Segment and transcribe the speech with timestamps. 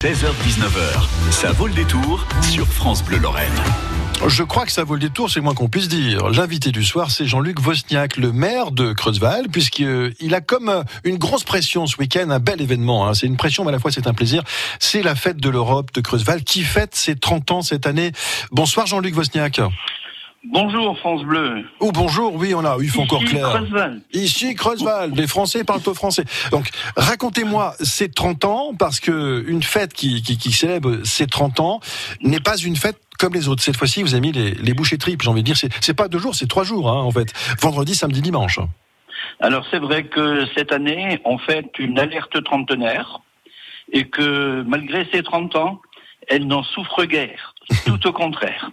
[0.00, 3.50] 16h-19h, ça vaut le détour sur France Bleu Lorraine.
[4.28, 6.28] Je crois que ça vaut le détour, c'est moins qu'on puisse dire.
[6.28, 11.42] L'invité du soir, c'est Jean-Luc Vosniak, le maire de Creusval, puisqu'il a comme une grosse
[11.42, 13.08] pression ce week-end, un bel événement.
[13.08, 13.14] Hein.
[13.14, 14.44] C'est une pression, mais à la fois c'est un plaisir.
[14.78, 18.12] C'est la fête de l'Europe de Creusval qui fête ses 30 ans cette année.
[18.52, 19.60] Bonsoir Jean-Luc Vosniak.
[20.44, 21.64] Bonjour France Bleu.
[21.80, 23.48] Oh bonjour, oui on a, il faut encore clair.
[23.48, 24.00] Creusval.
[24.12, 26.24] Ici Creusval, les Français parlent au français.
[26.52, 31.58] Donc racontez-moi ces 30 ans, parce que une fête qui, qui, qui célèbre ces 30
[31.58, 31.80] ans
[32.22, 33.62] n'est pas une fête comme les autres.
[33.64, 35.56] Cette fois-ci, vous avez mis les, les bouchées tripes, j'ai envie de dire.
[35.56, 37.32] C'est, pas deux jours, c'est trois jours hein, en fait.
[37.60, 38.60] Vendredi, samedi, dimanche.
[39.40, 43.20] Alors c'est vrai que cette année, on fête une alerte trentenaire
[43.92, 45.80] et que malgré ses 30 ans,
[46.28, 47.54] elle n'en souffre guère.
[47.86, 48.70] Tout au contraire.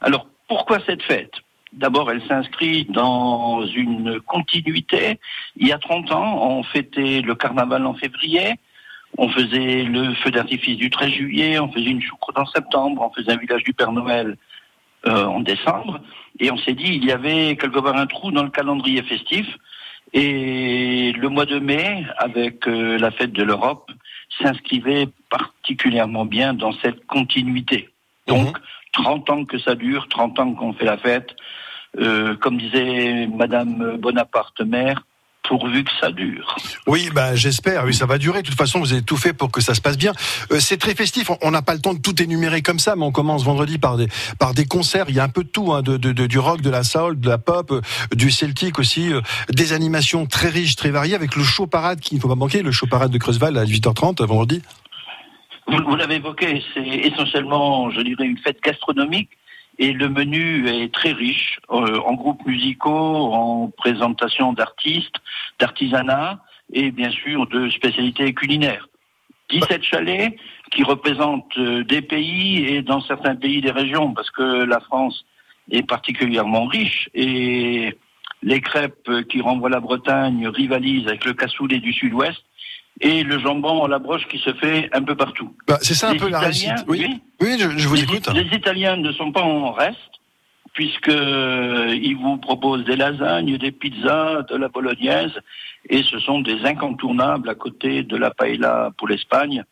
[0.00, 1.32] Alors pourquoi cette fête?
[1.72, 5.18] D'abord, elle s'inscrit dans une continuité.
[5.56, 8.56] Il y a 30 ans, on fêtait le carnaval en février,
[9.16, 13.14] on faisait le feu d'artifice du 13 juillet, on faisait une choucroute en septembre, on
[13.14, 14.36] faisait un village du Père Noël
[15.06, 16.00] euh, en décembre,
[16.38, 19.46] et on s'est dit il y avait quelque part un trou dans le calendrier festif.
[20.12, 23.90] Et le mois de mai, avec euh, la fête de l'Europe,
[24.42, 27.88] s'inscrivait particulièrement bien dans cette continuité.
[28.26, 28.58] Donc,
[28.92, 31.30] 30 ans que ça dure, 30 ans qu'on fait la fête.
[32.00, 35.02] Euh, comme disait Madame Bonaparte mère,
[35.46, 36.56] pourvu que ça dure.
[36.86, 37.84] Oui, ben j'espère.
[37.84, 38.40] Oui, ça va durer.
[38.42, 40.12] De toute façon, vous avez tout fait pour que ça se passe bien.
[40.52, 41.30] Euh, c'est très festif.
[41.42, 43.98] On- n'a pas le temps de tout énumérer comme ça, mais on commence vendredi par
[43.98, 44.06] des
[44.38, 45.04] par des concerts.
[45.08, 47.20] Il y a un peu de tout, hein, de, de- du rock, de la soul,
[47.20, 47.80] de la pop, euh,
[48.14, 52.14] du celtique aussi, euh, des animations très riches, très variées, avec le show parade qui
[52.14, 54.62] ne faut pas manquer, le show parade de Creusval à 18h30 vendredi.
[55.80, 59.30] Vous, l'avez évoqué, c'est essentiellement, je dirais, une fête gastronomique.
[59.78, 65.14] Et le menu est très riche, euh, en groupes musicaux, en présentation d'artistes,
[65.58, 66.40] d'artisanat
[66.72, 68.88] et bien sûr de spécialités culinaires.
[69.48, 70.36] 17 chalets
[70.70, 75.24] qui représentent euh, des pays et dans certains pays des régions, parce que la France
[75.70, 77.96] est particulièrement riche et
[78.42, 82.42] les crêpes qui renvoient la Bretagne rivalisent avec le cassoulet du sud-ouest
[83.02, 85.54] et le jambon à la broche qui se fait un peu partout.
[85.66, 86.84] Bah, c'est ça un Les peu la Italiens, réussite.
[86.88, 87.20] Oui, oui.
[87.40, 88.28] oui, je, je vous les, écoute.
[88.32, 89.98] les Italiens ne sont pas en reste,
[90.72, 95.32] puisque euh, ils vous proposent des lasagnes, des pizzas, de la bolognaise,
[95.90, 99.64] et ce sont des incontournables à côté de la paella pour l'Espagne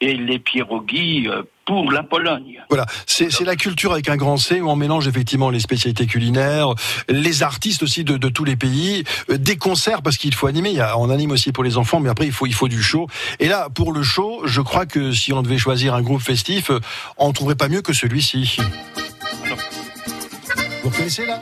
[0.00, 2.62] et les pierogies euh, pour la Pologne.
[2.68, 6.74] Voilà, c'est la culture avec un grand C où on mélange effectivement les spécialités culinaires,
[7.08, 10.70] les artistes aussi de, de tous les pays, euh, des concerts parce qu'il faut animer.
[10.70, 12.68] Il y a, on anime aussi pour les enfants, mais après il faut il faut
[12.68, 13.06] du show.
[13.40, 16.70] Et là, pour le show, je crois que si on devait choisir un groupe festif,
[16.70, 16.80] euh,
[17.16, 18.58] on ne trouverait pas mieux que celui-ci.
[20.82, 21.40] Vous reconnaissez là?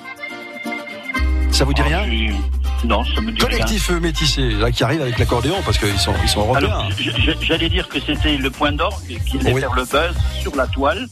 [1.50, 2.02] Ça vous dit rien?
[2.04, 3.38] Ah, je- Non, ça me dit.
[3.38, 6.68] Collectif euh, métissé, là qui arrive avec l'accordéon parce qu'ils sont ils sont européens.
[6.70, 7.10] Alors, j-
[7.40, 9.60] j'allais dire que c'était le point d'orgue qui allait Oui.
[9.60, 11.06] faire le buzz sur la toile.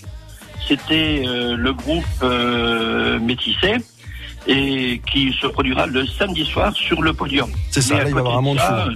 [0.67, 3.77] C'était euh, le groupe euh, métissé
[4.47, 7.51] et qui se produira le samedi soir sur le podium.
[7.71, 8.91] C'est ça, là, il va y avoir un de monde ça, fou.
[8.91, 8.95] euh,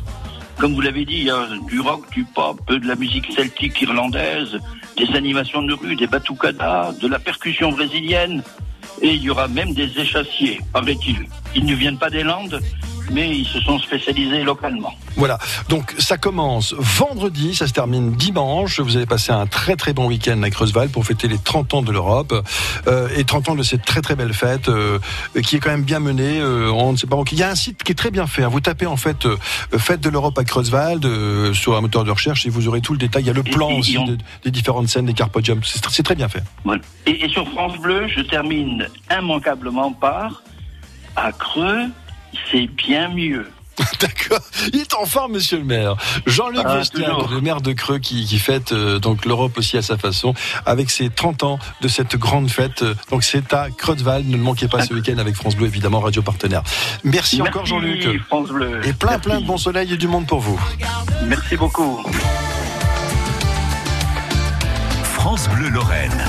[0.60, 3.80] Comme vous l'avez dit, il y a du rock, du pop, de la musique celtique
[3.82, 4.58] irlandaise,
[4.96, 8.42] des animations de rue, des batucadas, de la percussion brésilienne.
[9.03, 11.27] Et il y aura même des échassiers, paraît-il.
[11.55, 12.61] Ils ne viennent pas des Landes,
[13.10, 14.92] mais ils se sont spécialisés localement.
[15.16, 15.38] Voilà,
[15.69, 18.81] donc ça commence vendredi, ça se termine dimanche.
[18.81, 21.82] Vous allez passer un très très bon week-end à Creusval pour fêter les 30 ans
[21.82, 22.34] de l'Europe
[22.87, 24.98] euh, et 30 ans de cette très très belle fête euh,
[25.44, 26.41] qui est quand même bien menée.
[26.41, 27.16] euh, on ne sait pas.
[27.31, 28.42] Il y a un site qui est très bien fait.
[28.44, 28.48] hein.
[28.48, 29.26] Vous tapez en fait
[29.78, 31.00] Fête de l'Europe à Creusval
[31.54, 33.22] sur un moteur de recherche et vous aurez tout le détail.
[33.22, 35.60] Il y a le Et- plan et- aussi on- de- des différentes scènes, des carpodiums.
[35.65, 36.42] C'est tr- c'est très bien fait.
[36.65, 36.81] Voilà.
[37.06, 38.86] Et, et sur France Bleu, je termine
[39.16, 40.42] immanquablement par
[41.16, 41.86] à Creux,
[42.50, 43.47] c'est bien mieux.
[44.00, 44.39] D'accord.
[44.72, 45.97] Il est en forme, monsieur le maire.
[46.27, 46.81] Jean-Luc Ah,
[47.28, 50.33] le maire de Creux, qui, qui fête euh, donc l'Europe aussi à sa façon,
[50.65, 52.83] avec ses 30 ans de cette grande fête.
[52.83, 54.22] Euh, Donc c'est à Creusval.
[54.27, 56.62] Ne le manquez pas ce week-end avec France Bleu, évidemment, radio partenaire.
[57.03, 58.22] Merci, encore, Merci, Jean-Luc.
[58.28, 58.81] France Bleu.
[58.87, 59.22] Et plein, Merci.
[59.28, 60.61] plein de bon soleil et du monde pour vous.
[61.27, 62.01] Merci beaucoup.
[65.15, 66.25] France Bleu Lorraine.